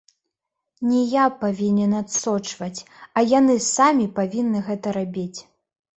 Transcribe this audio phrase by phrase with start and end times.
[0.93, 2.85] Не я павінен адсочваць,
[3.17, 5.39] а яны самі павінны гэта рабіць.